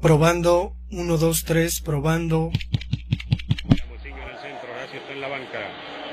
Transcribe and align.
Probando, 0.00 0.72
1, 0.90 1.16
2, 1.18 1.44
3, 1.44 1.82
probando. 1.82 2.48
Muciño 2.48 4.22
en 4.22 4.30
el 4.30 4.38
centro, 4.40 4.72
Horacio 4.72 4.98
está 4.98 5.12
en 5.12 5.20
la 5.20 5.28
banca. 5.28 5.60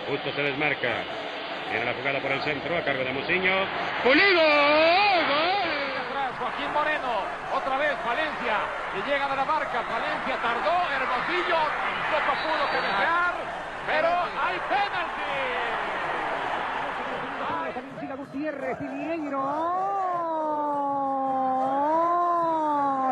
Justo 0.10 0.32
se 0.36 0.42
desmarca. 0.42 1.04
Viene 1.72 1.86
la 1.86 1.94
jugada 1.94 2.22
por 2.22 2.32
el 2.32 2.42
centro, 2.44 2.78
a 2.78 2.84
cargo 2.84 3.04
de 3.04 3.14
Muciño. 3.14 3.54
¡Pulido! 4.04 4.44
¡Gol! 4.44 5.68
Joaquín 6.38 6.72
Moreno. 6.74 7.24
Otra 7.56 7.78
vez 7.78 7.96
Valencia. 8.06 8.60
Y 8.92 9.10
llega 9.10 9.28
de 9.30 9.36
la 9.36 9.46
marca. 9.46 9.82
Valencia 9.82 10.36
tardó. 10.42 10.76
Hermosillo. 10.92 11.60
Poco 12.12 12.32
pudo 12.44 12.64
que 12.72 12.78
desear. 12.84 13.36
Pero 13.88 14.10
hay 14.44 14.58
penalti. 14.68 15.32
Valencia 17.74 18.16
Gutiérrez 18.16 18.78
y 18.82 18.86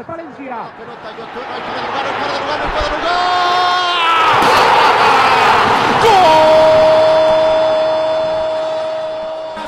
Mineiro. 0.06 0.56
Valencia. 0.56 0.72
Pelota, 0.78 1.12
Yotun, 1.18 1.44
no 1.44 1.54
hay 1.56 1.62
fuera 1.62 1.82
de 1.82 1.88
lugar, 1.88 2.04
no 2.06 2.10
hay 2.10 2.16
fuera 2.20 2.34
de 2.34 2.40
lugar, 2.40 2.58
no 2.58 2.64
hay 2.64 2.70
fuera 2.70 2.86
de 2.86 2.98
lugar. 2.98 3.16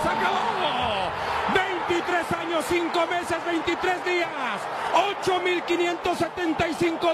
¡Se 0.04 0.10
acabó! 0.10 0.46
23 1.54 2.32
años, 2.34 2.66
5 2.68 3.08
meses, 3.08 3.46
23 3.46 4.06
días. 4.06 4.28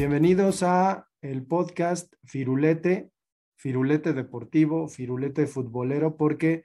Bienvenidos 0.00 0.62
a 0.62 1.08
el 1.20 1.44
podcast 1.44 2.14
Firulete, 2.24 3.10
Firulete 3.56 4.14
Deportivo, 4.14 4.88
Firulete 4.88 5.46
Futbolero, 5.46 6.16
porque 6.16 6.64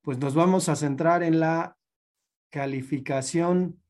pues 0.00 0.18
nos 0.18 0.34
vamos 0.34 0.68
a 0.68 0.74
centrar 0.74 1.22
en 1.22 1.38
la 1.38 1.76
calificación 2.50 3.80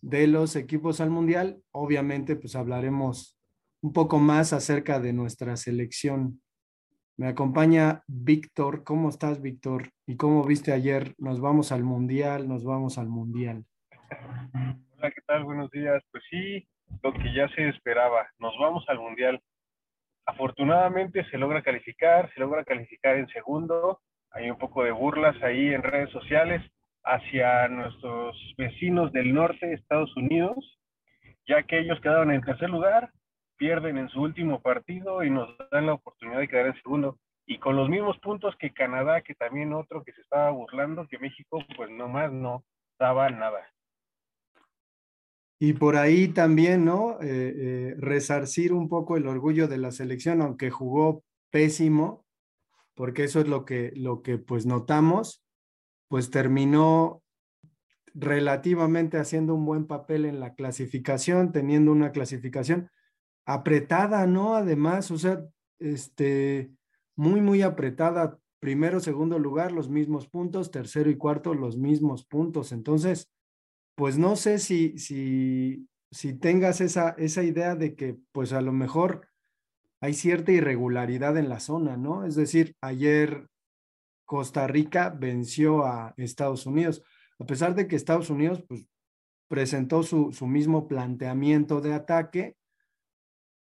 de 0.00 0.28
los 0.28 0.54
equipos 0.54 1.00
al 1.00 1.10
Mundial. 1.10 1.60
Obviamente, 1.72 2.36
pues 2.36 2.54
hablaremos 2.54 3.36
un 3.80 3.92
poco 3.92 4.20
más 4.20 4.52
acerca 4.52 5.00
de 5.00 5.12
nuestra 5.12 5.56
selección. 5.56 6.40
Me 7.16 7.26
acompaña 7.26 8.04
Víctor. 8.06 8.84
¿Cómo 8.84 9.08
estás, 9.08 9.42
Víctor? 9.42 9.90
¿Y 10.06 10.14
cómo 10.14 10.44
viste 10.44 10.70
ayer? 10.72 11.16
Nos 11.18 11.40
vamos 11.40 11.72
al 11.72 11.82
Mundial, 11.82 12.46
nos 12.46 12.62
vamos 12.62 12.96
al 12.96 13.08
Mundial. 13.08 13.64
Hola, 14.52 15.10
¿qué 15.10 15.20
tal? 15.26 15.42
Buenos 15.42 15.68
días. 15.72 16.00
Pues 16.12 16.22
sí, 16.30 16.68
lo 17.02 17.12
que 17.12 17.32
ya 17.32 17.48
se 17.48 17.68
esperaba. 17.68 18.28
Nos 18.38 18.56
vamos 18.58 18.84
al 18.88 18.98
Mundial. 18.98 19.40
Afortunadamente 20.26 21.24
se 21.30 21.38
logra 21.38 21.62
calificar, 21.62 22.32
se 22.34 22.40
logra 22.40 22.64
calificar 22.64 23.16
en 23.16 23.28
segundo. 23.28 24.00
Hay 24.32 24.50
un 24.50 24.58
poco 24.58 24.82
de 24.82 24.90
burlas 24.90 25.40
ahí 25.42 25.72
en 25.72 25.82
redes 25.82 26.10
sociales 26.10 26.62
hacia 27.04 27.68
nuestros 27.68 28.36
vecinos 28.58 29.12
del 29.12 29.32
norte, 29.32 29.72
Estados 29.72 30.14
Unidos, 30.16 30.78
ya 31.46 31.62
que 31.62 31.78
ellos 31.78 32.00
quedaron 32.00 32.32
en 32.32 32.42
tercer 32.42 32.68
lugar, 32.68 33.10
pierden 33.56 33.96
en 33.96 34.08
su 34.08 34.20
último 34.20 34.60
partido 34.60 35.22
y 35.22 35.30
nos 35.30 35.48
dan 35.70 35.86
la 35.86 35.94
oportunidad 35.94 36.40
de 36.40 36.48
quedar 36.48 36.66
en 36.66 36.82
segundo. 36.82 37.18
Y 37.46 37.58
con 37.58 37.76
los 37.76 37.88
mismos 37.88 38.18
puntos 38.18 38.56
que 38.56 38.72
Canadá, 38.72 39.22
que 39.22 39.34
también 39.34 39.72
otro 39.72 40.02
que 40.02 40.12
se 40.12 40.20
estaba 40.20 40.50
burlando, 40.50 41.06
que 41.06 41.18
México 41.18 41.60
pues 41.76 41.88
nomás 41.90 42.32
no 42.32 42.64
daba 42.98 43.30
nada. 43.30 43.64
Y 45.58 45.72
por 45.72 45.96
ahí 45.96 46.28
también, 46.28 46.84
¿no? 46.84 47.20
Eh, 47.22 47.54
eh, 47.56 47.94
resarcir 47.98 48.72
un 48.72 48.88
poco 48.88 49.16
el 49.16 49.26
orgullo 49.26 49.68
de 49.68 49.78
la 49.78 49.90
selección, 49.90 50.42
aunque 50.42 50.70
jugó 50.70 51.24
pésimo, 51.50 52.26
porque 52.94 53.24
eso 53.24 53.40
es 53.40 53.48
lo 53.48 53.64
que, 53.64 53.92
lo 53.96 54.22
que 54.22 54.38
pues 54.38 54.66
notamos, 54.66 55.42
pues 56.08 56.30
terminó 56.30 57.22
relativamente 58.14 59.18
haciendo 59.18 59.54
un 59.54 59.66
buen 59.66 59.86
papel 59.86 60.24
en 60.24 60.40
la 60.40 60.54
clasificación, 60.54 61.52
teniendo 61.52 61.92
una 61.92 62.12
clasificación 62.12 62.90
apretada, 63.44 64.26
¿no? 64.26 64.56
Además, 64.56 65.10
o 65.10 65.18
sea, 65.18 65.44
este, 65.78 66.70
muy, 67.14 67.40
muy 67.40 67.62
apretada. 67.62 68.38
Primero, 68.58 69.00
segundo 69.00 69.38
lugar, 69.38 69.72
los 69.72 69.88
mismos 69.88 70.28
puntos, 70.28 70.70
tercero 70.70 71.10
y 71.10 71.16
cuarto, 71.16 71.54
los 71.54 71.76
mismos 71.76 72.24
puntos. 72.24 72.72
Entonces, 72.72 73.30
pues 73.96 74.18
no 74.18 74.36
sé 74.36 74.58
si, 74.58 74.96
si, 74.98 76.34
tengas 76.38 76.80
esa, 76.80 77.10
esa 77.18 77.42
idea 77.42 77.74
de 77.74 77.96
que 77.96 78.16
pues 78.30 78.52
a 78.52 78.60
lo 78.60 78.72
mejor 78.72 79.28
hay 80.00 80.12
cierta 80.12 80.52
irregularidad 80.52 81.36
en 81.38 81.48
la 81.48 81.60
zona, 81.60 81.96
¿no? 81.96 82.26
Es 82.26 82.36
decir, 82.36 82.76
ayer 82.82 83.48
Costa 84.26 84.66
Rica 84.66 85.08
venció 85.08 85.86
a 85.86 86.12
Estados 86.18 86.66
Unidos, 86.66 87.02
a 87.38 87.46
pesar 87.46 87.74
de 87.74 87.88
que 87.88 87.96
Estados 87.96 88.28
Unidos 88.28 88.62
pues 88.68 88.86
presentó 89.48 90.02
su, 90.02 90.30
su 90.32 90.46
mismo 90.46 90.88
planteamiento 90.88 91.80
de 91.80 91.94
ataque, 91.94 92.56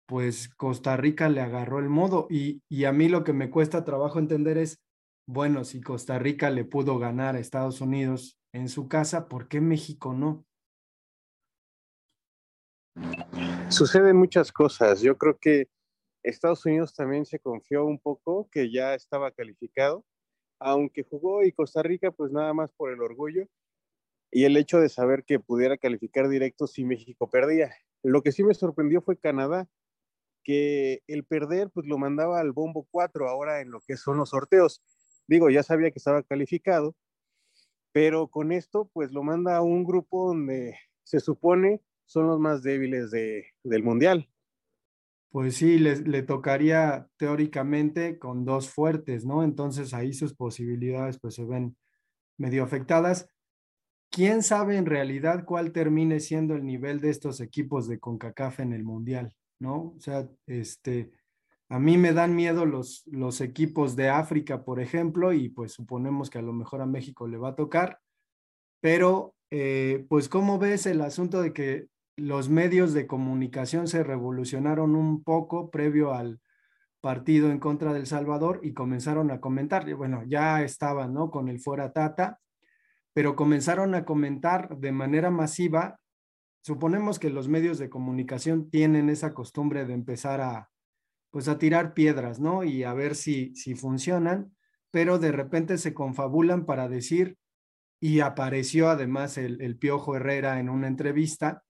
pues 0.06 0.50
Costa 0.50 0.98
Rica 0.98 1.30
le 1.30 1.42
agarró 1.42 1.80
el 1.80 1.90
modo 1.90 2.28
y, 2.30 2.62
y 2.70 2.86
a 2.86 2.92
mí 2.92 3.10
lo 3.10 3.24
que 3.24 3.34
me 3.34 3.50
cuesta 3.50 3.84
trabajo 3.84 4.20
entender 4.20 4.60
es, 4.60 4.84
bueno, 5.26 5.64
si 5.64 5.82
Costa 5.82 6.20
Rica 6.20 6.52
le 6.52 6.66
pudo 6.66 7.00
ganar 7.00 7.36
a 7.36 7.40
Estados 7.40 7.82
Unidos 7.82 8.41
en 8.54 8.68
su 8.70 8.88
casa, 8.88 9.28
¿por 9.28 9.48
qué 9.48 9.62
México 9.62 10.14
no? 10.14 10.46
Suceden 13.70 14.18
muchas 14.18 14.52
cosas. 14.52 15.02
Yo 15.02 15.18
creo 15.18 15.38
que 15.40 15.70
Estados 16.24 16.66
Unidos 16.66 16.94
también 16.94 17.26
se 17.26 17.40
confió 17.40 17.86
un 17.86 18.00
poco 18.00 18.50
que 18.52 18.72
ya 18.72 18.94
estaba 18.94 19.32
calificado, 19.32 20.06
aunque 20.60 21.04
jugó 21.04 21.44
y 21.44 21.52
Costa 21.52 21.82
Rica 21.82 22.12
pues 22.12 22.32
nada 22.32 22.54
más 22.54 22.72
por 22.74 22.92
el 22.92 23.02
orgullo 23.02 23.48
y 24.30 24.44
el 24.44 24.58
hecho 24.58 24.80
de 24.80 24.90
saber 24.90 25.24
que 25.24 25.40
pudiera 25.40 25.78
calificar 25.78 26.30
directo 26.30 26.68
si 26.68 26.84
México 26.84 27.30
perdía. 27.30 27.74
Lo 28.04 28.22
que 28.22 28.32
sí 28.32 28.44
me 28.44 28.54
sorprendió 28.54 29.02
fue 29.02 29.18
Canadá, 29.18 29.68
que 30.44 31.02
el 31.08 31.24
perder 31.24 31.70
pues 31.70 31.88
lo 31.88 31.98
mandaba 31.98 32.40
al 32.40 32.52
bombo 32.52 32.88
4 32.92 33.30
ahora 33.30 33.62
en 33.62 33.72
lo 33.72 33.82
que 33.82 33.98
son 33.98 34.18
los 34.18 34.30
sorteos. 34.30 34.82
Digo, 35.28 35.50
ya 35.50 35.64
sabía 35.64 35.92
que 35.92 36.00
estaba 36.00 36.24
calificado, 36.24 36.96
pero 37.92 38.28
con 38.28 38.52
esto 38.52 38.90
pues 38.94 39.12
lo 39.12 39.24
manda 39.24 39.58
a 39.58 39.62
un 39.62 39.84
grupo 39.84 40.28
donde 40.28 40.78
se 41.04 41.20
supone 41.20 41.82
son 42.06 42.28
los 42.28 42.40
más 42.40 42.62
débiles 42.64 43.12
de, 43.12 43.46
del 43.64 43.84
mundial. 43.84 44.30
Pues 45.30 45.56
sí, 45.56 45.80
le, 45.80 45.96
le, 45.96 46.24
tocaría 46.24 47.08
teóricamente 47.16 48.20
con 48.20 48.44
dos 48.44 48.70
fuertes, 48.70 49.26
¿no? 49.26 49.44
Entonces 49.44 49.94
ahí 49.94 50.12
sus 50.12 50.36
posibilidades 50.36 51.20
pues 51.22 51.36
se 51.36 51.46
ven 51.46 51.78
medio 52.38 52.64
afectadas. 52.64 53.30
¿Quién 54.10 54.44
sabe 54.44 54.76
en 54.76 54.86
realidad 54.86 55.46
cuál 55.46 55.72
termine 55.72 56.20
siendo 56.20 56.56
el 56.56 56.66
nivel 56.66 57.00
de 57.00 57.12
estos 57.12 57.40
equipos 57.40 57.88
de 57.88 58.00
CONCACAF 58.00 58.60
en 58.60 58.74
el 58.74 58.84
mundial, 58.84 59.34
¿no? 59.58 59.94
O 59.96 60.00
sea, 60.02 60.28
este, 60.48 61.14
a 61.72 61.80
mí 61.80 61.98
me 61.98 62.12
dan 62.12 62.36
miedo 62.36 62.66
los, 62.66 63.04
los 63.06 63.40
equipos 63.40 63.96
de 63.96 64.10
África, 64.10 64.66
por 64.66 64.82
ejemplo, 64.82 65.32
y 65.32 65.48
pues 65.48 65.72
suponemos 65.72 66.30
que 66.30 66.38
a 66.38 66.42
lo 66.42 66.52
mejor 66.52 66.82
a 66.82 66.86
México 66.86 67.30
le 67.30 67.38
va 67.38 67.52
a 67.52 67.56
tocar, 67.56 68.02
pero 68.82 69.36
eh, 69.52 70.06
pues 70.10 70.28
¿cómo 70.28 70.60
ves 70.60 70.86
el 70.86 71.00
asunto 71.00 71.42
de 71.42 71.54
que 71.54 71.88
los 72.18 72.50
medios 72.50 72.92
de 72.94 73.08
comunicación 73.08 73.88
se 73.88 74.04
revolucionaron 74.04 74.98
un 74.98 75.24
poco 75.24 75.72
previo 75.72 76.14
al 76.14 76.42
partido 77.00 77.50
en 77.50 77.60
contra 77.60 77.94
del 77.94 78.06
Salvador 78.06 78.60
y 78.64 78.74
comenzaron 78.74 79.32
a 79.32 79.40
comentar, 79.40 79.90
bueno, 79.96 80.24
ya 80.28 80.64
estaban, 80.64 81.14
¿no? 81.14 81.32
Con 81.32 81.48
el 81.48 81.62
fuera 81.62 81.94
Tata, 81.94 82.42
pero 83.14 83.38
comenzaron 83.38 83.96
a 83.96 84.04
comentar 84.04 84.76
de 84.78 84.92
manera 84.92 85.32
masiva. 85.32 86.02
Suponemos 86.64 87.18
que 87.18 87.30
los 87.30 87.48
medios 87.48 87.80
de 87.80 87.90
comunicación 87.90 88.70
tienen 88.70 89.10
esa 89.10 89.34
costumbre 89.34 89.86
de 89.86 89.94
empezar 89.94 90.42
a, 90.42 90.72
pues 91.32 91.48
a 91.48 91.58
tirar 91.58 91.94
piedras, 91.94 92.40
¿no? 92.40 92.64
Y 92.64 92.84
a 92.84 92.94
ver 92.94 93.16
si, 93.16 93.56
si 93.56 93.76
funcionan, 93.76 94.56
pero 94.92 95.18
de 95.18 95.32
repente 95.32 95.78
se 95.78 95.94
confabulan 95.94 96.66
para 96.66 96.88
decir, 96.88 97.38
y 98.00 98.20
apareció 98.20 98.90
además 98.90 99.38
el, 99.38 99.62
el 99.62 99.78
Piojo 99.78 100.16
Herrera 100.16 100.60
en 100.60 100.70
una 100.70 100.88
entrevista 100.88 101.64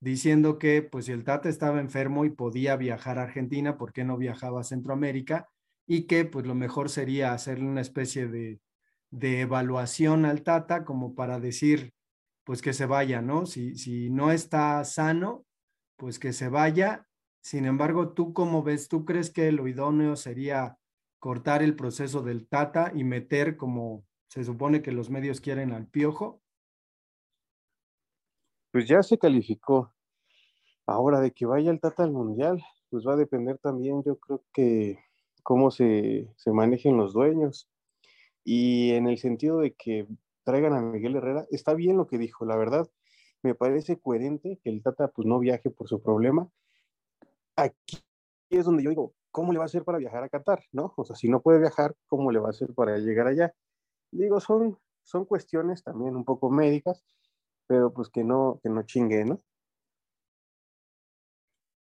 diciendo 0.00 0.58
que 0.58 0.82
pues 0.82 1.06
si 1.06 1.12
el 1.12 1.24
Tata 1.24 1.48
estaba 1.48 1.80
enfermo 1.80 2.24
y 2.24 2.30
podía 2.30 2.76
viajar 2.76 3.18
a 3.18 3.22
Argentina, 3.24 3.78
¿por 3.78 3.92
qué 3.92 4.04
no 4.04 4.16
viajaba 4.18 4.60
a 4.60 4.64
Centroamérica? 4.64 5.48
y 5.86 6.06
que 6.06 6.24
pues 6.24 6.46
lo 6.46 6.54
mejor 6.54 6.90
sería 6.90 7.32
hacerle 7.32 7.66
una 7.66 7.80
especie 7.80 8.26
de, 8.26 8.60
de 9.10 9.40
evaluación 9.42 10.24
al 10.24 10.42
Tata 10.42 10.84
como 10.84 11.14
para 11.14 11.38
decir 11.38 11.94
pues 12.44 12.62
que 12.62 12.72
se 12.72 12.86
vaya, 12.86 13.22
¿no? 13.22 13.46
Si, 13.46 13.76
si 13.76 14.08
no 14.08 14.30
está 14.30 14.84
sano, 14.84 15.44
pues 15.96 16.20
que 16.20 16.32
se 16.32 16.48
vaya. 16.48 17.08
Sin 17.46 17.64
embargo, 17.64 18.08
¿tú 18.08 18.32
cómo 18.32 18.64
ves? 18.64 18.88
¿Tú 18.88 19.04
crees 19.04 19.30
que 19.30 19.52
lo 19.52 19.68
idóneo 19.68 20.16
sería 20.16 20.80
cortar 21.20 21.62
el 21.62 21.76
proceso 21.76 22.20
del 22.20 22.48
Tata 22.48 22.90
y 22.92 23.04
meter 23.04 23.56
como 23.56 24.04
se 24.26 24.42
supone 24.42 24.82
que 24.82 24.90
los 24.90 25.10
medios 25.10 25.40
quieren 25.40 25.70
al 25.70 25.86
piojo? 25.86 26.42
Pues 28.72 28.88
ya 28.88 29.00
se 29.04 29.16
calificó. 29.16 29.94
Ahora 30.86 31.20
de 31.20 31.30
que 31.30 31.46
vaya 31.46 31.70
el 31.70 31.78
Tata 31.78 32.02
al 32.02 32.10
Mundial, 32.10 32.60
pues 32.90 33.06
va 33.06 33.12
a 33.12 33.16
depender 33.16 33.58
también, 33.58 34.02
yo 34.02 34.18
creo 34.18 34.42
que 34.52 34.98
cómo 35.44 35.70
se, 35.70 36.28
se 36.34 36.50
manejen 36.50 36.96
los 36.96 37.12
dueños. 37.12 37.68
Y 38.42 38.90
en 38.94 39.06
el 39.06 39.18
sentido 39.18 39.60
de 39.60 39.72
que 39.72 40.08
traigan 40.42 40.72
a 40.72 40.82
Miguel 40.82 41.14
Herrera, 41.14 41.46
está 41.52 41.74
bien 41.74 41.96
lo 41.96 42.08
que 42.08 42.18
dijo, 42.18 42.44
la 42.44 42.56
verdad, 42.56 42.90
me 43.44 43.54
parece 43.54 44.00
coherente 44.00 44.58
que 44.64 44.70
el 44.70 44.82
Tata 44.82 45.12
pues 45.12 45.28
no 45.28 45.38
viaje 45.38 45.70
por 45.70 45.86
su 45.86 46.02
problema. 46.02 46.50
Aquí 47.56 47.98
es 48.50 48.64
donde 48.64 48.82
yo 48.82 48.90
digo, 48.90 49.14
¿cómo 49.30 49.52
le 49.52 49.58
va 49.58 49.64
a 49.64 49.66
hacer 49.66 49.84
para 49.84 49.98
viajar 49.98 50.22
a 50.22 50.28
Qatar? 50.28 50.64
¿No? 50.72 50.92
O 50.96 51.04
sea, 51.04 51.16
si 51.16 51.28
no 51.28 51.42
puede 51.42 51.58
viajar, 51.58 51.94
¿cómo 52.06 52.30
le 52.30 52.38
va 52.38 52.48
a 52.48 52.50
hacer 52.50 52.74
para 52.74 52.98
llegar 52.98 53.26
allá? 53.26 53.52
Digo, 54.10 54.40
son, 54.40 54.78
son 55.02 55.24
cuestiones 55.24 55.82
también 55.82 56.16
un 56.16 56.24
poco 56.24 56.50
médicas, 56.50 57.04
pero 57.66 57.92
pues 57.92 58.08
que 58.08 58.24
no, 58.24 58.60
que 58.62 58.68
no 58.68 58.82
chingue, 58.82 59.24
¿no? 59.24 59.38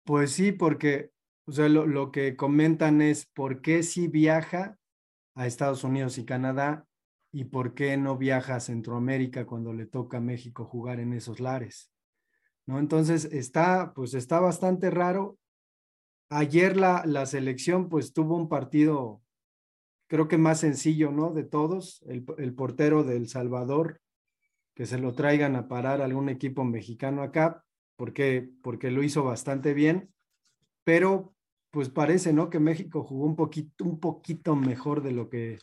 Pues 0.05 0.33
sí, 0.33 0.53
porque, 0.53 1.13
o 1.47 1.53
sea, 1.53 1.69
lo, 1.69 1.87
lo 1.87 2.13
que 2.13 2.37
comentan 2.37 3.03
es 3.03 3.27
por 3.27 3.63
qué 3.63 3.83
si 3.83 4.09
viaja 4.09 4.79
a 5.35 5.47
Estados 5.47 5.85
Unidos 5.85 6.19
y 6.19 6.25
Canadá 6.25 6.87
y 7.33 7.45
por 7.45 7.75
qué 7.75 7.97
no 7.97 8.17
viaja 8.17 8.57
a 8.57 8.61
Centroamérica 8.61 9.45
cuando 9.45 9.73
le 9.73 9.87
toca 9.87 10.19
a 10.19 10.21
México 10.21 10.65
jugar 10.65 11.01
en 11.01 11.13
esos 11.15 11.41
lares. 11.41 11.91
¿No? 12.67 12.79
Entonces 12.79 13.25
está, 13.27 13.93
pues 13.95 14.15
está 14.15 14.41
bastante 14.41 14.91
raro. 14.91 15.37
Ayer 16.37 16.77
la, 16.77 17.05
la 17.07 17.27
selección 17.27 17.89
pues 17.89 18.13
tuvo 18.13 18.35
un 18.35 18.49
partido, 18.49 19.23
creo 20.09 20.27
que 20.27 20.37
más 20.37 20.59
sencillo, 20.59 21.13
¿no? 21.13 21.33
De 21.33 21.45
todos, 21.45 22.03
el, 22.09 22.25
el 22.39 22.55
portero 22.55 23.05
del 23.05 23.29
Salvador, 23.29 24.01
que 24.75 24.85
se 24.85 24.99
lo 24.99 25.15
traigan 25.15 25.55
a 25.55 25.69
parar 25.69 26.03
algún 26.03 26.29
equipo 26.29 26.65
mexicano 26.65 27.23
acá, 27.23 27.65
porque, 27.95 28.51
porque 28.65 28.91
lo 28.91 29.05
hizo 29.05 29.23
bastante 29.23 29.75
bien, 29.75 30.13
pero 30.83 31.37
pues 31.71 31.89
parece, 31.89 32.33
¿no? 32.33 32.51
Que 32.51 32.59
México 32.59 33.05
jugó 33.05 33.27
un 33.27 33.37
poquito, 33.37 33.85
un 33.85 34.01
poquito 34.01 34.57
mejor 34.57 35.05
de 35.05 35.13
lo 35.13 35.31
que 35.31 35.61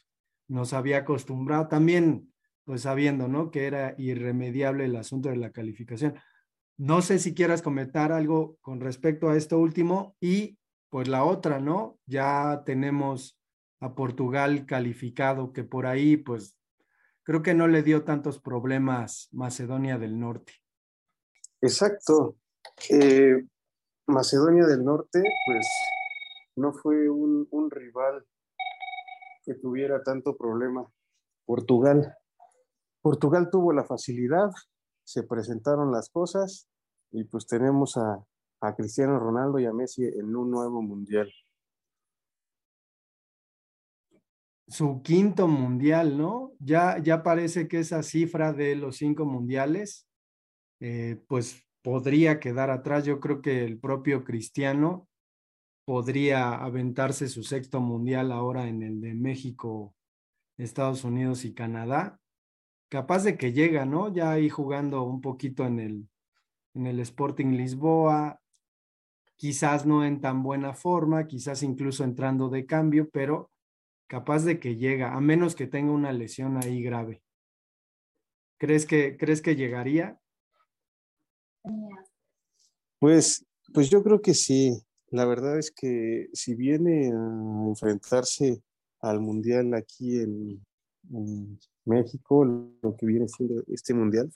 nos 0.48 0.72
había 0.72 1.00
acostumbrado, 1.00 1.68
también 1.68 2.32
pues 2.64 2.84
sabiendo, 2.84 3.28
¿no? 3.28 3.52
Que 3.52 3.66
era 3.66 3.94
irremediable 3.98 4.86
el 4.86 4.96
asunto 4.96 5.28
de 5.28 5.36
la 5.36 5.52
calificación. 5.52 6.16
No 6.78 7.02
sé 7.02 7.20
si 7.20 7.34
quieras 7.34 7.62
comentar 7.62 8.14
algo 8.14 8.58
con 8.62 8.80
respecto 8.80 9.30
a 9.30 9.36
esto 9.36 9.60
último 9.60 10.16
y 10.22 10.58
pues 10.92 11.08
la 11.08 11.24
otra, 11.24 11.60
¿no? 11.60 11.98
Ya 12.06 12.64
tenemos 12.66 13.40
a 13.80 13.96
Portugal 13.96 14.66
calificado, 14.66 15.54
que 15.54 15.64
por 15.64 15.88
ahí 15.88 16.18
pues 16.18 16.58
creo 17.24 17.42
que 17.42 17.54
no 17.54 17.68
le 17.68 17.82
dio 17.82 18.04
tantos 18.04 18.40
problemas 18.40 19.30
Macedonia 19.32 19.98
del 19.98 20.20
Norte. 20.20 20.54
Exacto. 21.62 22.36
Eh, 22.90 23.42
Macedonia 24.06 24.66
del 24.66 24.84
Norte, 24.84 25.24
pues 25.46 25.66
no 26.58 26.74
fue 26.74 27.10
un, 27.10 27.48
un 27.52 27.72
rival 27.72 28.26
que 29.46 29.56
tuviera 29.56 30.04
tanto 30.04 30.36
problema. 30.36 30.86
Portugal. 31.46 32.18
Portugal 33.02 33.50
tuvo 33.50 33.72
la 33.72 33.86
facilidad, 33.86 34.52
se 35.06 35.24
presentaron 35.24 35.92
las 35.92 36.10
cosas 36.10 36.68
y 37.12 37.24
pues 37.24 37.48
tenemos 37.48 37.96
a, 37.96 38.26
a 38.62 38.76
Cristiano 38.76 39.20
Ronaldo 39.20 39.60
y 39.60 39.66
a 39.66 39.74
Messi 39.74 40.06
en 40.06 40.36
un 40.36 40.52
nuevo 40.52 40.82
mundial. 40.82 41.32
Su 44.68 45.02
quinto 45.02 45.48
mundial, 45.48 46.18
¿no? 46.18 46.54
Ya, 46.60 46.98
ya 47.00 47.24
parece 47.24 47.68
que 47.68 47.80
esa 47.80 48.04
cifra 48.04 48.54
de 48.54 48.76
los 48.76 48.98
cinco 48.98 49.26
mundiales, 49.26 50.08
eh, 50.80 51.20
pues 51.28 51.68
podría 51.82 52.40
quedar 52.40 52.70
atrás. 52.70 53.04
Yo 53.04 53.20
creo 53.20 53.42
que 53.42 53.66
el 53.66 53.80
propio 53.80 54.24
Cristiano 54.24 55.10
podría 55.84 56.54
aventarse 56.54 57.28
su 57.28 57.44
sexto 57.44 57.82
mundial 57.82 58.32
ahora 58.32 58.68
en 58.68 58.84
el 58.84 59.02
de 59.02 59.14
México, 59.14 59.94
Estados 60.58 61.04
Unidos 61.04 61.44
y 61.44 61.54
Canadá. 61.54 62.20
Capaz 62.90 63.24
de 63.24 63.38
que 63.38 63.52
llega, 63.52 63.86
¿no? 63.86 64.14
Ya 64.14 64.32
ahí 64.32 64.48
jugando 64.50 65.04
un 65.04 65.22
poquito 65.22 65.66
en 65.66 65.80
el, 65.80 66.10
en 66.76 66.88
el 66.88 67.00
Sporting 67.00 67.58
Lisboa, 67.58 68.41
quizás 69.42 69.88
no 69.88 70.06
en 70.06 70.22
tan 70.22 70.44
buena 70.44 70.76
forma, 70.76 71.26
quizás 71.26 71.64
incluso 71.64 72.04
entrando 72.04 72.48
de 72.48 72.68
cambio, 72.68 73.10
pero 73.10 73.50
capaz 74.06 74.44
de 74.44 74.60
que 74.60 74.76
llega, 74.76 75.16
a 75.16 75.20
menos 75.20 75.56
que 75.56 75.66
tenga 75.66 75.92
una 75.92 76.14
lesión 76.14 76.58
ahí 76.58 76.84
grave. 76.84 77.24
¿Crees 78.60 78.86
que, 78.86 79.18
crees 79.18 79.42
que 79.42 79.56
llegaría? 79.56 80.22
Pues, 83.00 83.44
pues 83.74 83.90
yo 83.90 84.04
creo 84.04 84.22
que 84.22 84.36
sí. 84.36 84.80
La 85.08 85.26
verdad 85.26 85.58
es 85.58 85.72
que 85.72 86.30
si 86.34 86.54
viene 86.54 87.08
a 87.08 87.66
enfrentarse 87.68 88.62
al 89.00 89.22
Mundial 89.22 89.74
aquí 89.74 90.20
en, 90.20 90.64
México, 91.84 92.46
lo 92.46 92.96
que 92.96 93.08
viene 93.08 93.28
siendo 93.28 93.64
este 93.66 93.96
Mundial, 93.96 94.32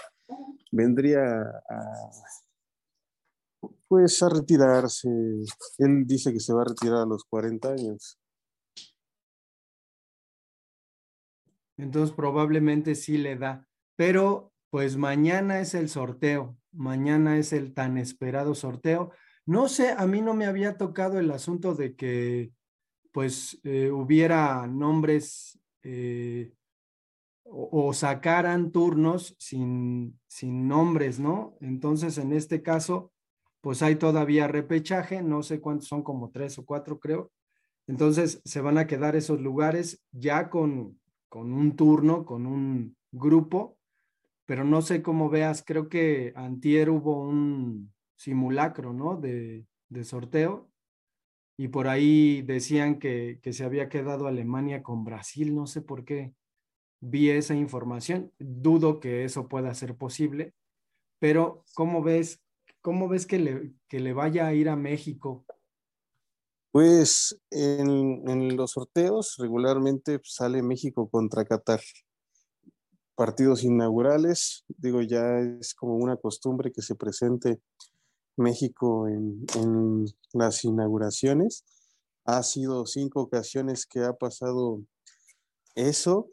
vendría 0.72 1.42
a, 1.70 2.10
pues 3.88 4.22
a 4.24 4.30
retirarse. 4.30 5.10
Él 5.78 6.06
dice 6.06 6.34
que 6.34 6.40
se 6.40 6.54
va 6.54 6.62
a 6.62 6.66
retirar 6.66 7.02
a 7.02 7.06
los 7.06 7.24
40 7.26 7.70
años. 7.70 8.18
Entonces 11.78 12.16
probablemente 12.16 12.96
sí 12.96 13.18
le 13.18 13.36
da, 13.36 13.68
pero 13.96 14.54
pues 14.70 14.98
mañana 14.98 15.60
es 15.60 15.74
el 15.74 15.90
sorteo, 15.90 16.58
mañana 16.72 17.38
es 17.38 17.54
el 17.54 17.74
tan 17.74 17.98
esperado 17.98 18.56
sorteo. 18.56 19.12
No 19.46 19.68
sé, 19.68 19.92
a 19.92 20.08
mí 20.08 20.22
no 20.22 20.34
me 20.34 20.46
había 20.46 20.78
tocado 20.78 21.20
el 21.20 21.32
asunto 21.32 21.76
de 21.76 21.96
que 21.96 22.52
pues 23.12 23.60
eh, 23.64 23.92
hubiera 23.92 24.68
nombres 24.68 25.60
eh, 25.84 26.54
o, 27.44 27.88
o, 27.88 27.94
sacaran 27.94 28.72
turnos 28.72 29.36
sin, 29.40 30.20
sin 30.28 30.68
nombres, 30.68 31.20
¿no? 31.20 31.56
Entonces, 31.62 32.18
en 32.18 32.34
este 32.34 32.62
caso, 32.64 33.14
pues 33.66 33.82
hay 33.82 33.96
todavía 33.96 34.48
repechaje, 34.48 35.24
no 35.24 35.42
sé 35.42 35.60
cuántos 35.60 35.88
son, 35.88 36.04
como 36.04 36.30
tres 36.30 36.60
o 36.60 36.66
cuatro, 36.68 37.00
creo. 37.00 37.32
Entonces, 37.88 38.40
se 38.46 38.62
van 38.62 38.78
a 38.78 38.86
quedar 38.86 39.16
esos 39.16 39.42
lugares 39.42 40.04
ya 40.12 40.52
con, 40.52 41.00
con 41.30 41.52
un 41.52 41.76
turno, 41.76 42.26
con 42.26 42.46
un 42.46 42.96
grupo, 43.12 43.80
pero 44.46 44.66
no 44.66 44.84
sé 44.84 45.02
cómo 45.02 45.32
veas, 45.32 45.64
creo 45.66 45.90
que 45.90 46.32
antier 46.36 46.92
hubo 46.92 47.20
un, 47.20 47.92
simulacro, 48.16 48.94
¿no? 48.94 49.18
De, 49.18 49.66
de 49.90 50.04
sorteo. 50.04 50.70
Y 51.58 51.70
por 51.70 51.88
ahí 51.88 52.44
decían 52.44 53.00
que, 53.00 53.40
que, 53.42 53.52
se 53.52 53.64
había 53.64 53.90
quedado 53.90 54.28
Alemania 54.28 54.84
con 54.84 55.04
Brasil, 55.04 55.56
no 55.56 55.66
sé 55.66 55.82
por 55.82 56.06
qué 56.06 56.36
vi 57.00 57.32
esa 57.32 57.56
información. 57.56 58.32
Dudo 58.38 59.00
que 59.00 59.24
eso 59.24 59.48
pueda 59.48 59.74
ser 59.74 59.96
posible, 59.96 60.54
pero 61.18 61.64
¿cómo 61.74 62.04
ves, 62.04 62.45
cómo 62.86 63.10
ves 63.10 63.26
que, 63.26 63.40
le, 63.40 63.74
que 63.90 64.00
le 64.00 64.14
vaya 64.14 64.46
a 64.46 64.54
ir 64.54 64.70
a 64.70 64.76
México? 64.76 65.44
Pues 66.72 67.36
en, 67.50 68.30
en 68.30 68.56
los 68.56 68.74
sorteos 68.74 69.38
regularmente 69.40 70.20
sale 70.24 70.62
México 70.62 71.10
contra 71.10 71.46
Qatar. 71.46 71.82
Partidos 73.16 73.64
inaugurales, 73.64 74.66
digo, 74.68 75.02
ya 75.02 75.40
es 75.40 75.74
como 75.74 75.96
una 75.96 76.18
costumbre 76.18 76.72
que 76.72 76.84
se 76.84 76.94
presente 76.94 77.60
México 78.38 79.08
en, 79.08 79.44
en, 79.56 80.06
las 80.34 80.64
inauguraciones. 80.64 81.66
Ha 82.24 82.44
sido 82.44 82.86
cinco 82.86 83.22
ocasiones 83.22 83.88
que 83.88 84.02
ha 84.02 84.14
pasado 84.14 84.84
eso 85.74 86.30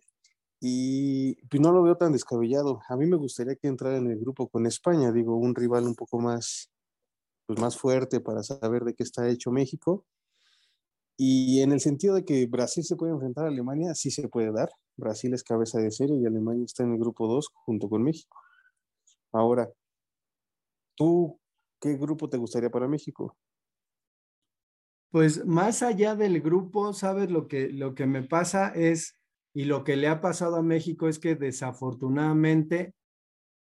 y 0.65 1.35
pues 1.47 1.61
no 1.61 1.73
lo 1.73 1.83
veo 1.83 1.97
tan 1.97 2.13
descabellado. 2.13 2.81
A 2.89 2.97
mí 2.97 3.07
me 3.07 3.17
gustaría 3.17 3.57
que 3.57 3.67
entrara 3.67 3.97
en 3.97 4.11
el 4.11 4.21
grupo 4.21 4.49
con 4.49 4.67
España, 4.67 5.11
digo, 5.11 5.37
un 5.37 5.55
rival 5.55 5.85
un 5.87 5.97
poco 5.97 6.21
más, 6.21 6.71
pues 7.47 7.59
más 7.61 7.77
fuerte 7.77 8.21
para 8.21 8.43
saber 8.43 8.85
de 8.85 8.95
qué 8.95 9.03
está 9.03 9.29
hecho 9.29 9.51
México. 9.51 10.07
Y 11.17 11.61
en 11.63 11.73
el 11.73 11.81
sentido 11.81 12.15
de 12.15 12.25
que 12.25 12.47
Brasil 12.47 12.85
se 12.85 12.97
puede 12.97 13.13
enfrentar 13.13 13.47
a 13.47 13.49
Alemania, 13.49 13.95
sí 13.95 14.11
se 14.11 14.29
puede 14.29 14.53
dar. 14.53 14.71
Brasil 14.97 15.35
es 15.35 15.43
cabeza 15.43 15.79
de 15.81 15.91
serie 15.91 16.17
y 16.17 16.27
Alemania 16.27 16.65
está 16.65 16.85
en 16.85 16.93
el 16.93 16.99
grupo 16.99 17.27
2 17.27 17.49
junto 17.55 17.89
con 17.89 18.03
México. 18.03 18.39
Ahora, 19.33 19.69
¿tú 20.97 21.41
¿Qué 21.83 21.97
grupo 21.97 22.31
te 22.31 22.37
gustaría 22.37 22.71
para 22.71 22.87
México? 22.87 23.37
Pues 25.11 25.45
más 25.45 25.83
allá 25.83 26.15
del 26.15 26.41
grupo, 26.41 26.93
¿sabes? 26.93 27.29
Lo 27.29 27.49
que, 27.49 27.71
lo 27.71 27.97
que 27.97 28.07
me 28.07 28.23
pasa 28.23 28.69
es, 28.69 29.19
y 29.55 29.65
lo 29.65 29.85
que 29.85 29.97
le 29.97 30.09
ha 30.09 30.21
pasado 30.21 30.57
a 30.57 30.63
México 30.63 31.09
es 31.09 31.19
que 31.19 31.35
desafortunadamente, 31.35 32.95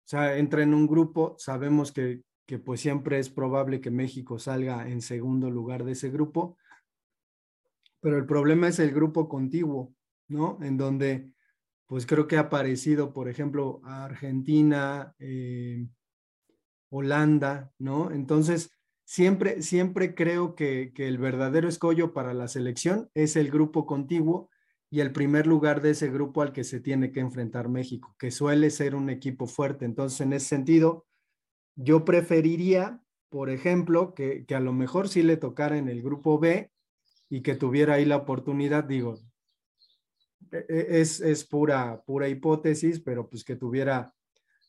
o 0.06 0.08
sea, 0.08 0.38
entra 0.38 0.62
en 0.62 0.74
un 0.74 0.88
grupo, 0.88 1.36
sabemos 1.40 1.92
que, 1.92 2.22
que 2.46 2.60
pues 2.60 2.82
siempre 2.82 3.20
es 3.20 3.30
probable 3.30 3.82
que 3.82 3.90
México 3.90 4.38
salga 4.38 4.88
en 4.88 5.02
segundo 5.02 5.50
lugar 5.50 5.84
de 5.84 5.94
ese 5.94 6.10
grupo, 6.10 6.58
pero 8.02 8.18
el 8.18 8.26
problema 8.26 8.68
es 8.68 8.80
el 8.80 8.92
grupo 8.92 9.30
contiguo, 9.30 9.96
¿no? 10.28 10.60
En 10.62 10.78
donde, 10.78 11.32
pues 11.88 12.06
creo 12.06 12.28
que 12.28 12.38
ha 12.38 12.42
aparecido, 12.42 13.14
por 13.14 13.30
ejemplo, 13.30 13.82
Argentina, 13.84 15.16
eh, 15.20 15.88
Holanda, 16.90 17.72
¿no? 17.80 18.12
Entonces, 18.12 18.72
siempre, 19.06 19.62
siempre 19.62 20.14
creo 20.14 20.54
que, 20.54 20.92
que, 20.94 21.08
el 21.08 21.18
verdadero 21.18 21.68
escollo 21.68 22.14
para 22.14 22.34
la 22.34 22.48
selección 22.48 23.10
es 23.16 23.36
el 23.38 23.50
grupo 23.50 23.86
contiguo 23.86 24.50
y 24.94 25.02
el 25.02 25.12
primer 25.12 25.48
lugar 25.48 25.82
de 25.82 25.90
ese 25.90 26.12
grupo 26.12 26.44
al 26.44 26.54
que 26.54 26.64
se 26.64 26.80
tiene 26.80 27.12
que 27.12 27.20
enfrentar 27.20 27.68
México, 27.68 28.16
que 28.20 28.30
suele 28.30 28.70
ser 28.70 28.94
un 28.94 29.10
equipo 29.10 29.48
fuerte. 29.48 29.86
Entonces, 29.86 30.22
en 30.22 30.34
ese 30.34 30.50
sentido, 30.50 31.08
yo 31.76 32.06
preferiría, 32.06 33.02
por 33.30 33.50
ejemplo, 33.50 34.14
que, 34.14 34.46
que 34.46 34.54
a 34.54 34.60
lo 34.60 34.72
mejor 34.72 35.10
sí 35.10 35.24
le 35.24 35.36
tocara 35.36 35.80
en 35.80 35.90
el 35.90 36.04
grupo 36.04 36.38
B 36.38 36.72
y 37.28 37.42
que 37.42 37.56
tuviera 37.56 37.96
ahí 37.96 38.06
la 38.06 38.18
oportunidad, 38.18 38.84
digo, 38.84 39.18
e, 40.52 40.64
e, 40.70 41.02
es, 41.02 41.22
es 41.22 41.44
pura, 41.44 42.04
pura 42.06 42.28
hipótesis, 42.28 43.00
pero 43.00 43.28
pues 43.28 43.44
que 43.44 43.56
tuviera 43.56 44.14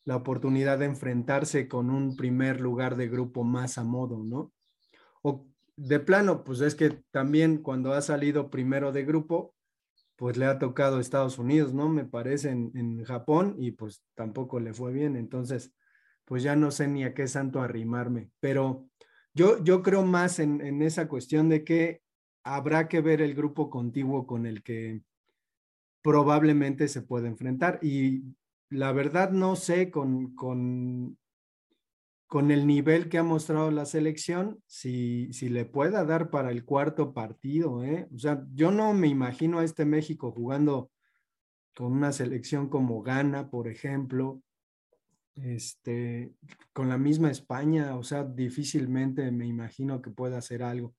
la 0.06 0.16
oportunidad 0.16 0.78
de 0.78 0.86
enfrentarse 0.86 1.68
con 1.68 1.90
un 1.90 2.16
primer 2.16 2.62
lugar 2.62 2.96
de 2.96 3.08
grupo 3.08 3.44
más 3.44 3.76
a 3.76 3.84
modo, 3.84 4.24
¿no? 4.24 4.54
O 5.20 5.44
de 5.76 6.00
plano, 6.00 6.44
pues 6.44 6.62
es 6.62 6.74
que 6.74 7.02
también 7.10 7.58
cuando 7.58 7.92
ha 7.92 8.00
salido 8.00 8.48
primero 8.48 8.90
de 8.90 9.04
grupo, 9.04 9.54
pues 10.16 10.36
le 10.36 10.46
ha 10.46 10.58
tocado 10.58 11.00
Estados 11.00 11.38
Unidos, 11.38 11.74
¿no? 11.74 11.88
Me 11.88 12.04
parece 12.04 12.50
en, 12.50 12.70
en, 12.74 13.04
Japón 13.04 13.56
y 13.58 13.72
pues 13.72 14.02
tampoco 14.14 14.60
le 14.60 14.72
fue 14.72 14.92
bien. 14.92 15.16
Entonces, 15.16 15.72
pues 16.24 16.42
ya 16.42 16.56
no 16.56 16.70
sé 16.70 16.88
ni 16.88 17.04
a 17.04 17.14
qué 17.14 17.26
santo 17.26 17.60
arrimarme, 17.60 18.30
pero 18.40 18.88
yo, 19.34 19.62
yo 19.64 19.82
creo 19.82 20.04
más 20.04 20.38
en, 20.38 20.60
en 20.60 20.82
esa 20.82 21.08
cuestión 21.08 21.48
de 21.48 21.64
que 21.64 22.02
habrá 22.44 22.88
que 22.88 23.00
ver 23.00 23.20
el 23.22 23.34
grupo 23.34 23.70
contiguo 23.70 24.26
con 24.26 24.46
el 24.46 24.62
que 24.62 25.02
probablemente 26.02 26.86
se 26.86 27.02
puede 27.02 27.28
enfrentar. 27.28 27.78
Y 27.82 28.22
la 28.68 28.92
verdad 28.92 29.30
no 29.30 29.56
sé 29.56 29.90
con, 29.90 30.34
con, 30.34 31.18
con 32.26 32.50
el 32.50 32.66
nivel 32.66 33.08
que 33.08 33.18
ha 33.18 33.22
mostrado 33.22 33.70
la 33.70 33.84
selección, 33.84 34.60
si, 34.66 35.32
si 35.32 35.48
le 35.48 35.64
pueda 35.64 36.04
dar 36.04 36.30
para 36.30 36.50
el 36.50 36.64
cuarto 36.64 37.12
partido. 37.12 37.84
¿eh? 37.84 38.08
O 38.14 38.18
sea, 38.18 38.44
yo 38.54 38.70
no 38.70 38.92
me 38.94 39.08
imagino 39.08 39.58
a 39.58 39.64
este 39.64 39.84
México 39.84 40.32
jugando 40.32 40.90
con 41.74 41.92
una 41.92 42.12
selección 42.12 42.68
como 42.68 43.02
Ghana, 43.02 43.50
por 43.50 43.68
ejemplo, 43.68 44.42
este, 45.34 46.32
con 46.72 46.88
la 46.88 46.98
misma 46.98 47.30
España, 47.30 47.96
o 47.96 48.04
sea, 48.04 48.24
difícilmente 48.24 49.30
me 49.32 49.46
imagino 49.46 50.00
que 50.00 50.10
pueda 50.10 50.38
hacer 50.38 50.62
algo. 50.62 50.94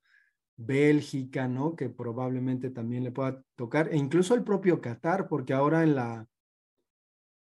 Bélgica, 0.58 1.48
¿no? 1.48 1.76
Que 1.76 1.90
probablemente 1.90 2.70
también 2.70 3.04
le 3.04 3.12
pueda 3.12 3.42
tocar, 3.56 3.90
e 3.92 3.98
incluso 3.98 4.36
el 4.36 4.44
propio 4.44 4.80
Qatar, 4.80 5.28
porque 5.28 5.54
ahora 5.54 5.84
en 5.84 5.96
la, 5.96 6.28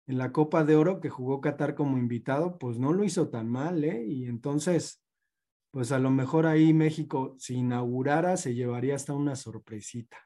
en 0.07 0.19
la 0.19 0.33
Copa 0.33 0.65
de 0.65 0.77
Oro 0.77 1.01
que 1.01 1.11
jugó 1.11 1.41
Qatar 1.41 1.75
como 1.75 1.99
invitado, 1.99 2.59
pues 2.59 2.79
no 2.79 2.93
lo 2.93 3.05
hizo 3.05 3.29
tan 3.29 3.49
mal, 3.49 3.83
¿eh? 3.85 4.05
Y 4.07 4.27
entonces, 4.27 5.03
pues 5.73 5.93
a 5.93 5.99
lo 5.99 6.11
mejor 6.11 6.47
ahí 6.47 6.73
México, 6.73 7.35
si 7.39 7.57
inaugurara, 7.57 8.37
se 8.37 8.55
llevaría 8.55 8.95
hasta 8.95 9.15
una 9.15 9.35
sorpresita. 9.35 10.17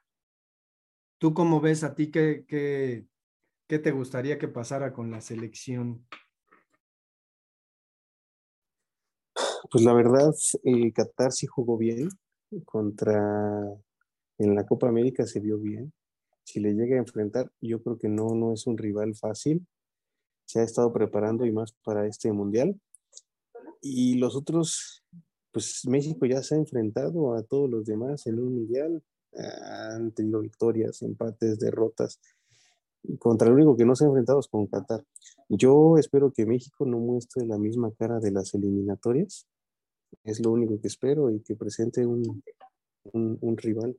¿Tú 1.19 1.35
cómo 1.35 1.61
ves 1.61 1.85
a 1.85 1.95
ti 1.95 2.11
qué, 2.11 2.45
qué, 2.47 3.07
qué 3.67 3.79
te 3.79 3.91
gustaría 3.91 4.39
que 4.39 4.49
pasara 4.49 4.93
con 4.93 5.11
la 5.11 5.21
selección? 5.21 6.07
Pues 9.71 9.85
la 9.85 9.93
verdad, 9.93 10.33
eh, 10.65 10.93
Qatar 10.93 11.33
sí 11.33 11.47
jugó 11.47 11.77
bien 11.77 12.09
contra 12.65 13.63
en 14.39 14.55
la 14.55 14.67
Copa 14.67 14.89
América 14.89 15.27
se 15.27 15.39
vio 15.39 15.59
bien 15.59 15.93
si 16.51 16.61
le 16.61 16.73
llega 16.73 16.97
a 16.97 16.99
enfrentar, 16.99 17.51
yo 17.61 17.81
creo 17.83 17.99
que 17.99 18.09
no, 18.09 18.35
no 18.35 18.53
es 18.53 18.67
un 18.67 18.77
rival 18.77 19.15
fácil. 19.15 19.67
Se 20.45 20.59
ha 20.61 20.65
estado 20.65 20.93
preparando 20.93 21.47
y 21.47 21.53
más 21.53 21.73
para 21.85 22.07
este 22.07 22.33
mundial. 22.33 22.81
Y 23.81 24.15
los 24.15 24.35
otros, 24.35 25.05
pues 25.53 25.83
México 25.87 26.27
ya 26.27 26.43
se 26.43 26.57
ha 26.57 26.59
enfrentado 26.59 27.35
a 27.35 27.43
todos 27.45 27.71
los 27.71 27.87
demás 27.87 28.27
en 28.27 28.41
un 28.41 28.55
mundial. 28.55 29.03
Han 29.33 30.11
tenido 30.13 30.41
victorias, 30.41 31.03
empates, 31.03 31.61
derrotas. 31.61 32.21
Contra 33.21 33.49
el 33.49 33.55
único 33.55 33.77
que 33.77 33.87
no 33.87 33.95
se 33.95 34.05
ha 34.05 34.09
enfrentado 34.09 34.41
es 34.41 34.49
con 34.49 34.67
Qatar. 34.67 35.05
Yo 35.49 35.99
espero 35.99 36.33
que 36.33 36.47
México 36.47 36.85
no 36.85 36.99
muestre 36.99 37.47
la 37.47 37.59
misma 37.59 37.93
cara 37.93 38.19
de 38.19 38.33
las 38.33 38.53
eliminatorias. 38.55 39.47
Es 40.25 40.41
lo 40.41 40.51
único 40.51 40.81
que 40.81 40.89
espero 40.89 41.31
y 41.31 41.41
que 41.41 41.55
presente 41.55 42.05
un, 42.05 42.43
un, 43.13 43.39
un 43.41 43.57
rival. 43.57 43.97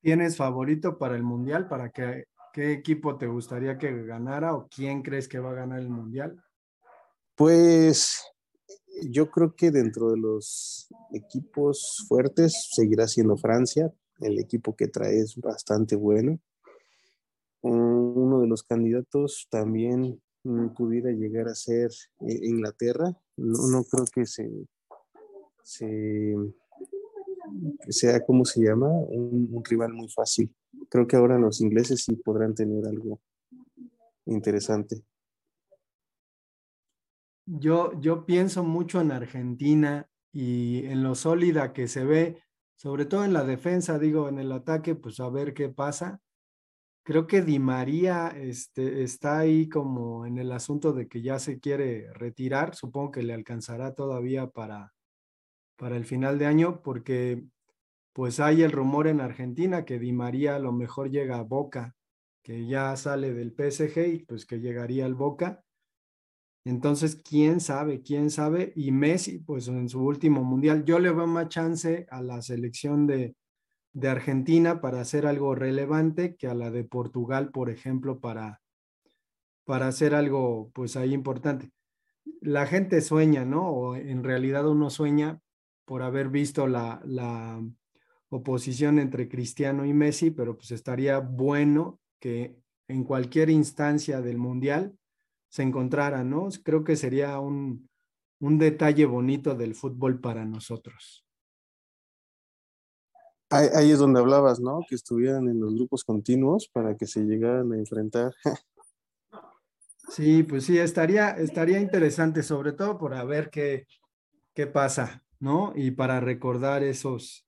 ¿Tienes 0.00 0.36
favorito 0.36 0.98
para 0.98 1.16
el 1.16 1.22
Mundial? 1.22 1.68
¿Para 1.68 1.90
qué, 1.90 2.24
equipo 2.54 3.18
te 3.18 3.26
gustaría 3.26 3.76
que 3.76 4.04
ganara 4.04 4.54
o 4.54 4.66
quién 4.68 5.02
crees 5.02 5.28
que 5.28 5.38
va 5.38 5.50
a 5.50 5.54
ganar 5.54 5.80
el 5.80 5.90
Mundial? 5.90 6.42
Pues 7.34 8.22
yo 9.10 9.30
creo 9.30 9.54
que 9.54 9.70
dentro 9.70 10.10
de 10.10 10.18
los 10.18 10.88
equipos 11.12 12.04
fuertes 12.08 12.68
seguirá 12.72 13.06
siendo 13.08 13.36
Francia. 13.36 13.92
El 14.20 14.38
equipo 14.38 14.74
que 14.74 14.88
trae 14.88 15.18
es 15.18 15.36
bastante 15.36 15.96
bueno. 15.96 16.38
Uno 17.60 18.40
de 18.40 18.46
los 18.46 18.62
candidatos 18.62 19.48
también 19.50 20.22
pudiera 20.76 21.10
llegar 21.10 21.48
a 21.48 21.54
ser 21.54 21.90
eh, 22.20 22.38
Inglaterra. 22.42 23.12
No, 23.36 23.68
no 23.70 23.84
creo 23.84 24.04
que 24.06 24.24
se, 24.24 24.48
se 25.62 26.34
sea, 27.88 28.24
¿cómo 28.24 28.44
se 28.44 28.62
llama? 28.62 28.88
Un, 28.88 29.48
un, 29.52 29.64
rival 29.64 29.92
muy 29.92 30.08
fácil. 30.08 30.54
Creo 30.88 31.06
que 31.06 31.16
ahora 31.16 31.38
los 31.38 31.60
ingleses 31.60 32.04
sí 32.04 32.16
podrán 32.16 32.54
tener 32.54 32.86
algo 32.86 33.20
interesante. 34.26 35.02
Yo, 37.46 37.92
yo 38.00 38.26
pienso 38.26 38.64
mucho 38.64 39.00
en 39.00 39.12
Argentina 39.12 40.08
y 40.32 40.84
en 40.86 41.02
lo 41.02 41.14
sólida 41.14 41.72
que 41.72 41.86
se 41.88 42.04
ve, 42.04 42.42
sobre 42.74 43.06
todo 43.06 43.24
en 43.24 43.32
la 43.32 43.44
defensa, 43.44 43.98
digo, 43.98 44.28
en 44.28 44.38
el 44.38 44.52
ataque, 44.52 44.94
pues 44.94 45.20
a 45.20 45.28
ver 45.30 45.54
qué 45.54 45.68
pasa. 45.68 46.20
Creo 47.04 47.28
que 47.28 47.40
Di 47.42 47.60
María 47.60 48.28
este, 48.36 49.04
está 49.04 49.38
ahí 49.38 49.68
como 49.68 50.26
en 50.26 50.38
el 50.38 50.50
asunto 50.50 50.92
de 50.92 51.06
que 51.06 51.22
ya 51.22 51.38
se 51.38 51.60
quiere 51.60 52.12
retirar. 52.14 52.74
Supongo 52.74 53.12
que 53.12 53.22
le 53.22 53.32
alcanzará 53.32 53.94
todavía 53.94 54.48
para, 54.50 54.92
para 55.76 55.96
el 55.96 56.04
final 56.04 56.38
de 56.38 56.46
año, 56.46 56.82
porque 56.82 57.44
pues 58.12 58.40
hay 58.40 58.62
el 58.62 58.72
rumor 58.72 59.08
en 59.08 59.20
Argentina 59.20 59.84
que 59.84 59.98
Di 59.98 60.12
María 60.12 60.56
a 60.56 60.58
lo 60.58 60.72
mejor 60.72 61.10
llega 61.10 61.38
a 61.38 61.42
Boca, 61.42 61.94
que 62.42 62.66
ya 62.66 62.96
sale 62.96 63.34
del 63.34 63.52
PSG 63.52 64.14
y 64.14 64.18
pues 64.24 64.46
que 64.46 64.60
llegaría 64.60 65.04
al 65.04 65.14
Boca. 65.14 65.62
Entonces, 66.64 67.22
quién 67.22 67.60
sabe, 67.60 68.02
quién 68.02 68.30
sabe. 68.30 68.72
Y 68.74 68.90
Messi, 68.90 69.38
pues 69.38 69.68
en 69.68 69.88
su 69.88 70.02
último 70.02 70.42
mundial, 70.42 70.84
yo 70.84 70.98
le 70.98 71.12
veo 71.12 71.26
más 71.26 71.48
chance 71.48 72.06
a 72.10 72.22
la 72.22 72.42
selección 72.42 73.06
de, 73.06 73.36
de 73.92 74.08
Argentina 74.08 74.80
para 74.80 75.00
hacer 75.00 75.26
algo 75.26 75.54
relevante 75.54 76.36
que 76.36 76.48
a 76.48 76.54
la 76.54 76.70
de 76.70 76.84
Portugal, 76.84 77.50
por 77.50 77.70
ejemplo, 77.70 78.20
para, 78.20 78.60
para 79.64 79.88
hacer 79.88 80.14
algo 80.14 80.70
pues 80.74 80.96
ahí 80.96 81.12
importante. 81.12 81.70
La 82.40 82.66
gente 82.66 83.00
sueña, 83.00 83.44
¿no? 83.44 83.68
O 83.68 83.96
en 83.96 84.24
realidad 84.24 84.66
uno 84.68 84.90
sueña 84.90 85.40
por 85.86 86.02
haber 86.02 86.28
visto 86.28 86.66
la, 86.66 87.00
la 87.04 87.62
oposición 88.28 88.98
entre 88.98 89.28
Cristiano 89.28 89.86
y 89.86 89.94
Messi, 89.94 90.30
pero 90.30 90.56
pues 90.56 90.72
estaría 90.72 91.20
bueno 91.20 92.00
que 92.20 92.58
en 92.88 93.04
cualquier 93.04 93.48
instancia 93.50 94.20
del 94.20 94.36
Mundial 94.36 94.98
se 95.48 95.62
encontrara, 95.62 96.24
¿no? 96.24 96.48
Creo 96.62 96.84
que 96.84 96.96
sería 96.96 97.38
un, 97.38 97.88
un 98.40 98.58
detalle 98.58 99.06
bonito 99.06 99.54
del 99.54 99.74
fútbol 99.74 100.20
para 100.20 100.44
nosotros. 100.44 101.24
Ahí, 103.48 103.68
ahí, 103.74 103.90
es 103.92 104.00
donde 104.00 104.18
hablabas, 104.18 104.58
¿no? 104.58 104.80
Que 104.88 104.96
estuvieran 104.96 105.48
en 105.48 105.60
los 105.60 105.74
grupos 105.74 106.02
continuos 106.02 106.68
para 106.68 106.96
que 106.96 107.06
se 107.06 107.20
llegaran 107.20 107.72
a 107.72 107.78
enfrentar. 107.78 108.34
sí, 110.08 110.42
pues 110.42 110.64
sí, 110.64 110.78
estaría, 110.78 111.30
estaría 111.30 111.78
interesante, 111.78 112.42
sobre 112.42 112.72
todo 112.72 112.98
por 112.98 113.24
ver 113.26 113.50
qué, 113.50 113.86
qué 114.52 114.66
pasa, 114.66 115.24
¿no? 115.40 115.72
Y 115.74 115.92
para 115.92 116.20
recordar 116.20 116.82
esos 116.82 117.46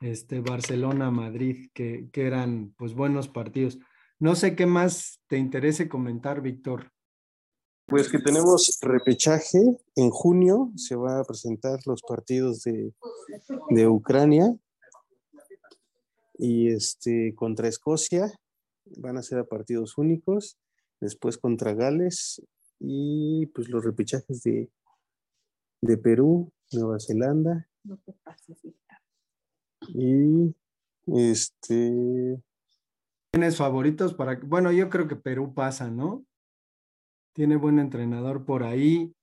este, 0.00 0.40
Barcelona-Madrid, 0.40 1.70
que, 1.72 2.08
que 2.12 2.26
eran 2.26 2.74
pues 2.76 2.94
buenos 2.94 3.28
partidos. 3.28 3.78
No 4.18 4.34
sé 4.34 4.54
qué 4.54 4.66
más 4.66 5.20
te 5.26 5.38
interese 5.38 5.88
comentar, 5.88 6.42
Víctor. 6.42 6.92
Pues 7.86 8.08
que 8.08 8.18
tenemos 8.18 8.78
repechaje 8.80 9.60
en 9.96 10.10
junio, 10.10 10.72
se 10.76 10.94
van 10.94 11.18
a 11.18 11.24
presentar 11.24 11.80
los 11.84 12.00
partidos 12.02 12.62
de, 12.62 12.94
de 13.70 13.88
Ucrania 13.88 14.56
y 16.38 16.68
este 16.68 17.34
contra 17.34 17.68
Escocia, 17.68 18.32
van 18.96 19.18
a 19.18 19.22
ser 19.22 19.40
a 19.40 19.44
partidos 19.44 19.98
únicos, 19.98 20.58
después 21.00 21.36
contra 21.36 21.74
Gales 21.74 22.42
y 22.78 23.46
pues 23.46 23.68
los 23.68 23.84
repechajes 23.84 24.42
de, 24.42 24.70
de 25.82 25.98
Perú, 25.98 26.52
Nueva 26.72 26.98
Zelanda 26.98 27.68
y 29.88 30.54
este 31.06 32.42
¿Tienes 33.32 33.56
favoritos 33.56 34.12
para 34.12 34.38
bueno, 34.44 34.72
yo 34.72 34.90
creo 34.90 35.08
que 35.08 35.16
Perú 35.16 35.54
pasa, 35.54 35.90
¿no? 35.90 36.26
Tiene 37.34 37.56
buen 37.56 37.78
entrenador 37.78 38.44
por 38.44 38.62
ahí. 38.62 39.16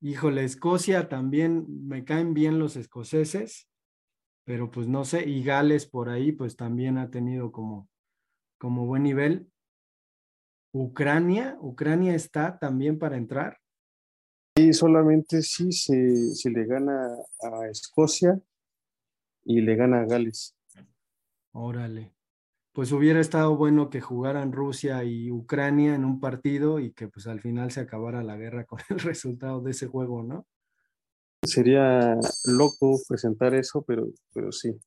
Híjole, 0.00 0.44
Escocia 0.44 1.08
también 1.08 1.66
me 1.88 2.04
caen 2.04 2.32
bien 2.32 2.60
los 2.60 2.76
escoceses, 2.76 3.68
pero 4.44 4.70
pues 4.70 4.86
no 4.86 5.04
sé, 5.04 5.28
y 5.28 5.42
Gales 5.42 5.86
por 5.86 6.10
ahí 6.10 6.30
pues 6.30 6.56
también 6.56 6.96
ha 6.96 7.10
tenido 7.10 7.50
como 7.50 7.88
como 8.58 8.86
buen 8.86 9.02
nivel. 9.02 9.50
Ucrania, 10.72 11.58
Ucrania 11.60 12.14
está 12.14 12.56
también 12.58 13.00
para 13.00 13.16
entrar. 13.16 13.58
Y 14.60 14.74
solamente 14.74 15.40
si 15.40 15.72
se, 15.72 16.34
se 16.34 16.50
le 16.50 16.66
gana 16.66 17.16
a 17.40 17.66
Escocia 17.68 18.38
y 19.42 19.62
le 19.62 19.74
gana 19.74 20.02
a 20.02 20.04
Gales. 20.04 20.54
Órale. 21.52 22.12
Pues 22.72 22.92
hubiera 22.92 23.20
estado 23.20 23.56
bueno 23.56 23.88
que 23.88 24.02
jugaran 24.02 24.52
Rusia 24.52 25.02
y 25.02 25.30
Ucrania 25.30 25.94
en 25.94 26.04
un 26.04 26.20
partido 26.20 26.78
y 26.78 26.92
que 26.92 27.08
pues 27.08 27.26
al 27.26 27.40
final 27.40 27.70
se 27.70 27.80
acabara 27.80 28.22
la 28.22 28.36
guerra 28.36 28.64
con 28.64 28.80
el 28.90 29.00
resultado 29.00 29.62
de 29.62 29.70
ese 29.70 29.86
juego, 29.86 30.22
¿no? 30.22 30.46
Sería 31.42 32.18
loco 32.44 33.00
presentar 33.08 33.54
eso, 33.54 33.82
pero, 33.82 34.08
pero 34.34 34.52
sí. 34.52 34.78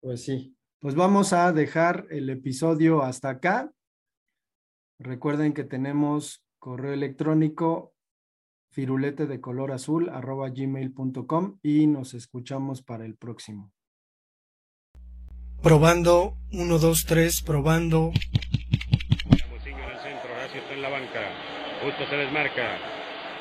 Pues 0.00 0.24
sí. 0.24 0.56
Pues 0.80 0.94
vamos 0.94 1.34
a 1.34 1.52
dejar 1.52 2.06
el 2.10 2.30
episodio 2.30 3.02
hasta 3.02 3.28
acá. 3.28 3.70
Recuerden 4.98 5.52
que 5.52 5.64
tenemos 5.64 6.42
correo 6.58 6.94
electrónico 6.94 7.92
firulete 8.72 9.26
de 9.26 9.40
color 9.40 9.70
azul 9.70 10.08
arroba 10.08 10.48
gmail.com 10.48 11.58
y 11.62 11.86
nos 11.86 12.14
escuchamos 12.14 12.82
para 12.82 13.04
el 13.04 13.16
próximo. 13.16 13.70
Probando, 15.62 16.34
1, 16.52 16.78
2, 16.78 17.04
3, 17.06 17.42
probando. 17.42 18.10
Muciño 19.50 19.78
en 19.78 19.90
el 19.90 20.00
centro, 20.02 20.32
Horacio 20.32 20.60
está 20.60 20.74
en 20.74 20.82
la 20.82 20.88
banca. 20.88 21.20
Justo 21.84 22.04
se 22.10 22.16
desmarca. 22.16 22.78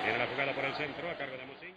Viene 0.04 0.20
la 0.20 0.28
jugada 0.28 0.54
por 0.54 0.66
el 0.66 0.76
centro 0.76 1.10
a 1.10 1.18
cargo 1.18 1.38
de 1.38 1.46
Muciño. 1.48 1.71